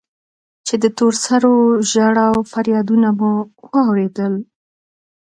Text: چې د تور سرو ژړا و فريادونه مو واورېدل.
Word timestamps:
چې 0.67 0.75
د 0.83 0.85
تور 0.97 1.13
سرو 1.25 1.55
ژړا 1.91 2.27
و 2.35 2.39
فريادونه 2.51 3.07
مو 3.19 3.31
واورېدل. 3.71 4.33